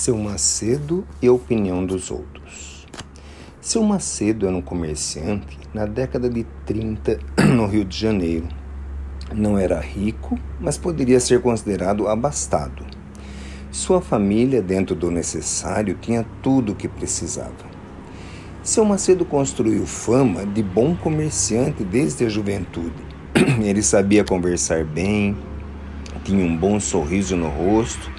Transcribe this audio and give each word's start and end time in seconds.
Seu 0.00 0.16
Macedo 0.16 1.06
e 1.20 1.26
a 1.26 1.32
opinião 1.32 1.84
dos 1.84 2.10
outros. 2.10 2.86
Seu 3.60 3.82
Macedo 3.82 4.46
era 4.46 4.56
um 4.56 4.62
comerciante 4.62 5.58
na 5.74 5.84
década 5.84 6.30
de 6.30 6.46
30 6.64 7.18
no 7.54 7.66
Rio 7.66 7.84
de 7.84 7.98
Janeiro. 7.98 8.48
Não 9.30 9.58
era 9.58 9.78
rico, 9.78 10.38
mas 10.58 10.78
poderia 10.78 11.20
ser 11.20 11.42
considerado 11.42 12.08
abastado. 12.08 12.82
Sua 13.70 14.00
família, 14.00 14.62
dentro 14.62 14.94
do 14.94 15.10
necessário, 15.10 15.98
tinha 16.00 16.24
tudo 16.42 16.72
o 16.72 16.74
que 16.74 16.88
precisava. 16.88 17.52
Seu 18.62 18.86
Macedo 18.86 19.26
construiu 19.26 19.84
fama 19.84 20.46
de 20.46 20.62
bom 20.62 20.96
comerciante 20.96 21.84
desde 21.84 22.24
a 22.24 22.28
juventude. 22.30 23.04
Ele 23.62 23.82
sabia 23.82 24.24
conversar 24.24 24.82
bem, 24.82 25.36
tinha 26.24 26.42
um 26.42 26.56
bom 26.56 26.80
sorriso 26.80 27.36
no 27.36 27.50
rosto 27.50 28.10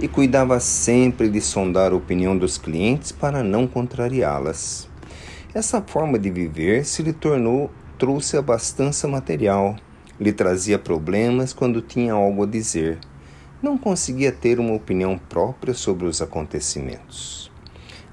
e 0.00 0.08
cuidava 0.08 0.58
sempre 0.58 1.28
de 1.28 1.42
sondar 1.42 1.92
a 1.92 1.96
opinião 1.96 2.36
dos 2.36 2.56
clientes 2.56 3.12
para 3.12 3.44
não 3.44 3.66
contrariá-las. 3.66 4.88
Essa 5.52 5.82
forma 5.82 6.18
de 6.18 6.30
viver 6.30 6.86
se 6.86 7.02
lhe 7.02 7.12
tornou 7.12 7.70
trouxe 7.98 8.38
abastança 8.38 9.06
material, 9.06 9.76
lhe 10.18 10.32
trazia 10.32 10.78
problemas 10.78 11.52
quando 11.52 11.82
tinha 11.82 12.14
algo 12.14 12.44
a 12.44 12.46
dizer. 12.46 12.98
Não 13.62 13.76
conseguia 13.76 14.32
ter 14.32 14.58
uma 14.58 14.72
opinião 14.72 15.18
própria 15.18 15.74
sobre 15.74 16.06
os 16.06 16.22
acontecimentos. 16.22 17.52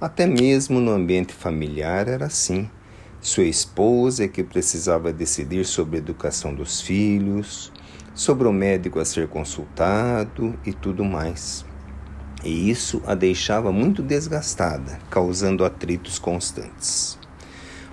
Até 0.00 0.24
mesmo 0.24 0.80
no 0.80 0.92
ambiente 0.92 1.32
familiar 1.32 2.06
era 2.06 2.26
assim. 2.26 2.70
Sua 3.20 3.44
esposa 3.44 4.24
é 4.24 4.28
que 4.28 4.44
precisava 4.44 5.12
decidir 5.12 5.64
sobre 5.64 5.96
a 5.96 5.98
educação 5.98 6.54
dos 6.54 6.80
filhos, 6.80 7.72
sobre 8.14 8.46
o 8.46 8.52
médico 8.52 9.00
a 9.00 9.04
ser 9.04 9.26
consultado 9.26 10.56
e 10.64 10.72
tudo 10.72 11.04
mais 11.04 11.64
e 12.44 12.70
isso 12.70 13.00
a 13.06 13.14
deixava 13.14 13.70
muito 13.70 14.02
desgastada, 14.02 14.98
causando 15.08 15.64
atritos 15.64 16.18
constantes. 16.18 17.18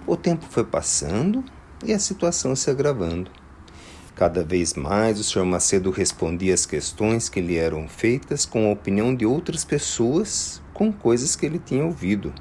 O 0.08 0.18
tempo 0.18 0.46
foi 0.50 0.64
passando 0.64 1.44
e 1.86 1.94
a 1.94 2.00
situação 2.00 2.56
se 2.56 2.70
agravando. 2.70 3.30
Cada 4.16 4.44
vez 4.44 4.74
mais 4.74 5.20
o 5.20 5.24
Sr. 5.24 5.46
Macedo 5.46 5.92
respondia 5.92 6.54
às 6.54 6.66
questões 6.66 7.30
que 7.30 7.40
lhe 7.40 7.58
eram 7.58 7.88
feitas 7.88 8.46
com 8.46 8.68
a 8.68 8.74
opinião 8.74 9.16
de 9.16 9.26
outras 9.26 9.64
pessoas, 9.64 10.62
com 10.74 10.92
coisas 10.92 11.36
que 11.36 11.46
ele 11.46 11.60
tinha 11.60 11.86
ouvido. 11.86 12.34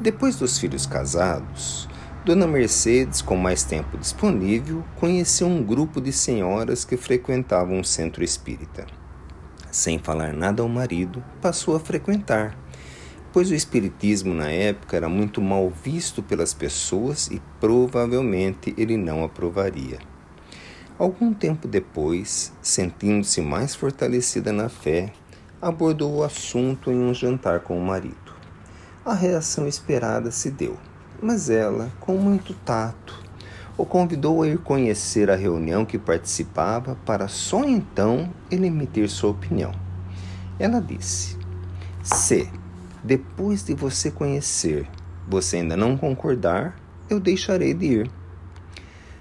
Depois 0.00 0.36
dos 0.36 0.58
filhos 0.58 0.86
casados, 0.86 1.88
Dona 2.24 2.46
Mercedes, 2.46 3.22
com 3.22 3.36
mais 3.36 3.64
tempo 3.64 3.96
disponível, 3.96 4.84
conheceu 4.96 5.48
um 5.48 5.64
grupo 5.64 6.00
de 6.00 6.12
senhoras 6.12 6.84
que 6.84 6.96
frequentavam 6.96 7.78
um 7.78 7.84
centro 7.84 8.22
espírita 8.22 8.97
sem 9.78 9.98
falar 9.98 10.32
nada 10.32 10.60
ao 10.60 10.68
marido, 10.68 11.22
passou 11.40 11.76
a 11.76 11.80
frequentar, 11.80 12.58
pois 13.32 13.50
o 13.50 13.54
espiritismo 13.54 14.34
na 14.34 14.50
época 14.50 14.96
era 14.96 15.08
muito 15.08 15.40
mal 15.40 15.70
visto 15.70 16.20
pelas 16.20 16.52
pessoas 16.52 17.28
e 17.28 17.40
provavelmente 17.60 18.74
ele 18.76 18.96
não 18.96 19.22
aprovaria. 19.22 19.98
Algum 20.98 21.32
tempo 21.32 21.68
depois, 21.68 22.52
sentindo-se 22.60 23.40
mais 23.40 23.76
fortalecida 23.76 24.52
na 24.52 24.68
fé, 24.68 25.12
abordou 25.62 26.16
o 26.16 26.24
assunto 26.24 26.90
em 26.90 26.98
um 26.98 27.14
jantar 27.14 27.60
com 27.60 27.78
o 27.78 27.86
marido. 27.86 28.34
A 29.04 29.14
reação 29.14 29.68
esperada 29.68 30.32
se 30.32 30.50
deu, 30.50 30.76
mas 31.22 31.48
ela, 31.48 31.92
com 32.00 32.16
muito 32.16 32.52
tato, 32.52 33.27
o 33.78 33.86
convidou 33.86 34.42
a 34.42 34.48
ir 34.48 34.58
conhecer 34.58 35.30
a 35.30 35.36
reunião 35.36 35.86
que 35.86 35.96
participava 35.96 36.96
para 37.06 37.28
só 37.28 37.62
então 37.62 38.28
ele 38.50 38.66
emitir 38.66 39.08
sua 39.08 39.30
opinião. 39.30 39.70
Ela 40.58 40.80
disse: 40.80 41.38
Se, 42.02 42.50
depois 43.04 43.62
de 43.62 43.74
você 43.74 44.10
conhecer, 44.10 44.88
você 45.28 45.58
ainda 45.58 45.76
não 45.76 45.96
concordar, 45.96 46.76
eu 47.08 47.20
deixarei 47.20 47.72
de 47.72 47.86
ir. 47.86 48.10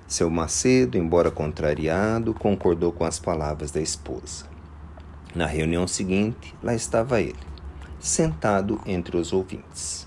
Seu 0.08 0.30
Macedo, 0.30 0.98
embora 0.98 1.30
contrariado, 1.30 2.34
concordou 2.34 2.92
com 2.92 3.04
as 3.04 3.20
palavras 3.20 3.70
da 3.70 3.82
esposa. 3.82 4.46
Na 5.36 5.46
reunião 5.46 5.86
seguinte, 5.86 6.56
lá 6.64 6.74
estava 6.74 7.22
ele, 7.22 7.36
sentado 8.00 8.82
entre 8.88 9.18
os 9.18 9.32
ouvintes. 9.32 10.07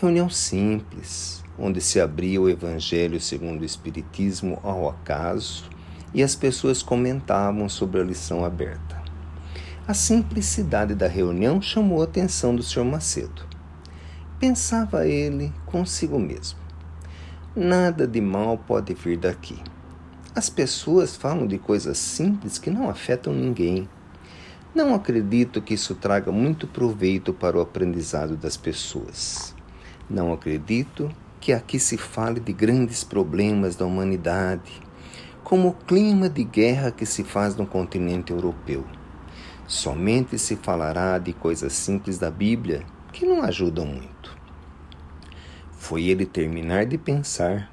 Reunião 0.00 0.30
simples, 0.30 1.42
onde 1.58 1.80
se 1.80 2.00
abria 2.00 2.40
o 2.40 2.48
Evangelho 2.48 3.20
segundo 3.20 3.62
o 3.62 3.64
Espiritismo 3.64 4.60
ao 4.62 4.88
acaso 4.88 5.64
e 6.14 6.22
as 6.22 6.36
pessoas 6.36 6.84
comentavam 6.84 7.68
sobre 7.68 8.00
a 8.00 8.04
lição 8.04 8.44
aberta. 8.44 9.02
A 9.88 9.94
simplicidade 9.94 10.94
da 10.94 11.08
reunião 11.08 11.60
chamou 11.60 12.00
a 12.00 12.04
atenção 12.04 12.54
do 12.54 12.62
Sr. 12.62 12.84
Macedo. 12.84 13.42
Pensava 14.38 15.04
ele 15.04 15.52
consigo 15.66 16.16
mesmo. 16.16 16.60
Nada 17.56 18.06
de 18.06 18.20
mal 18.20 18.56
pode 18.56 18.94
vir 18.94 19.18
daqui. 19.18 19.60
As 20.32 20.48
pessoas 20.48 21.16
falam 21.16 21.44
de 21.44 21.58
coisas 21.58 21.98
simples 21.98 22.56
que 22.56 22.70
não 22.70 22.88
afetam 22.88 23.32
ninguém. 23.32 23.88
Não 24.72 24.94
acredito 24.94 25.60
que 25.60 25.74
isso 25.74 25.96
traga 25.96 26.30
muito 26.30 26.68
proveito 26.68 27.34
para 27.34 27.58
o 27.58 27.60
aprendizado 27.60 28.36
das 28.36 28.56
pessoas. 28.56 29.57
Não 30.10 30.32
acredito 30.32 31.10
que 31.40 31.52
aqui 31.52 31.78
se 31.78 31.98
fale 31.98 32.40
de 32.40 32.52
grandes 32.52 33.04
problemas 33.04 33.76
da 33.76 33.84
humanidade, 33.84 34.72
como 35.44 35.68
o 35.68 35.74
clima 35.74 36.28
de 36.28 36.44
guerra 36.44 36.90
que 36.90 37.04
se 37.04 37.22
faz 37.22 37.56
no 37.56 37.66
continente 37.66 38.32
europeu. 38.32 38.84
Somente 39.66 40.38
se 40.38 40.56
falará 40.56 41.18
de 41.18 41.32
coisas 41.32 41.74
simples 41.74 42.18
da 42.18 42.30
Bíblia 42.30 42.84
que 43.12 43.26
não 43.26 43.42
ajudam 43.42 43.84
muito. 43.84 44.36
Foi 45.72 46.04
ele 46.04 46.24
terminar 46.24 46.86
de 46.86 46.96
pensar 46.96 47.70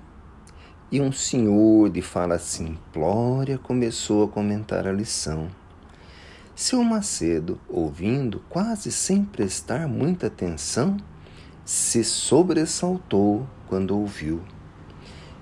e 0.92 1.02
um 1.02 1.12
senhor 1.12 1.90
de 1.90 2.02
fala 2.02 2.38
simplória 2.38 3.58
começou 3.58 4.26
a 4.26 4.28
comentar 4.28 4.86
a 4.86 4.92
lição. 4.92 5.48
Seu 6.54 6.84
Macedo, 6.84 7.60
ouvindo, 7.68 8.42
quase 8.50 8.92
sem 8.92 9.24
prestar 9.24 9.88
muita 9.88 10.28
atenção, 10.28 10.98
se 11.66 12.04
sobressaltou 12.04 13.48
quando 13.68 13.98
ouviu. 13.98 14.40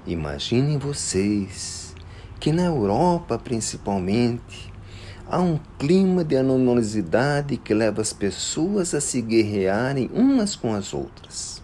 Imaginem 0.07 0.78
vocês 0.78 1.94
que 2.39 2.51
na 2.53 2.63
Europa, 2.63 3.38
principalmente, 3.38 4.72
há 5.28 5.41
um 5.41 5.59
clima 5.78 6.23
de 6.23 6.38
animosidade 6.38 7.57
que 7.57 7.73
leva 7.73 8.01
as 8.01 8.13
pessoas 8.13 8.94
a 8.94 9.01
se 9.01 9.22
guerrearem 9.22 10.09
umas 10.13 10.56
com 10.56 10.73
as 10.73 10.94
outras. 10.94 11.61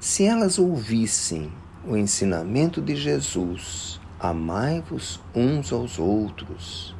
Se 0.00 0.24
elas 0.24 0.58
ouvissem 0.58 1.52
o 1.86 1.96
ensinamento 1.96 2.80
de 2.80 2.96
Jesus, 2.96 4.00
amai-vos 4.18 5.20
uns 5.34 5.72
aos 5.72 5.98
outros, 5.98 6.94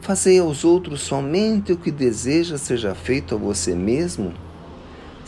fazei 0.00 0.40
aos 0.40 0.64
outros 0.64 1.00
somente 1.00 1.72
o 1.72 1.76
que 1.76 1.90
deseja 1.90 2.58
seja 2.58 2.94
feito 2.94 3.34
a 3.34 3.38
você 3.38 3.74
mesmo, 3.74 4.32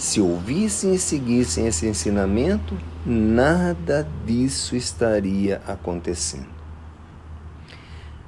se 0.01 0.19
ouvissem 0.19 0.95
e 0.95 0.99
seguissem 0.99 1.67
esse 1.67 1.87
ensinamento, 1.87 2.75
nada 3.05 4.09
disso 4.25 4.75
estaria 4.75 5.61
acontecendo. 5.69 6.49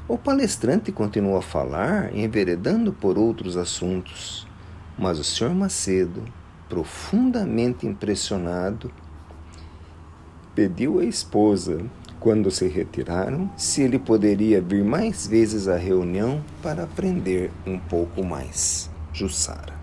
O 0.06 0.18
palestrante 0.18 0.92
continuou 0.92 1.38
a 1.38 1.40
falar, 1.40 2.14
enveredando 2.14 2.92
por 2.92 3.16
outros 3.16 3.56
assuntos, 3.56 4.46
mas 4.98 5.18
o 5.18 5.24
Sr. 5.24 5.54
Macedo, 5.54 6.22
profundamente 6.68 7.86
impressionado, 7.86 8.92
pediu 10.54 10.98
à 10.98 11.06
esposa, 11.06 11.80
quando 12.20 12.50
se 12.50 12.68
retiraram, 12.68 13.50
se 13.56 13.80
ele 13.80 13.98
poderia 13.98 14.60
vir 14.60 14.84
mais 14.84 15.26
vezes 15.26 15.66
à 15.68 15.78
reunião 15.78 16.44
para 16.62 16.82
aprender 16.82 17.50
um 17.66 17.78
pouco 17.78 18.22
mais. 18.22 18.90
Jussara. 19.10 19.81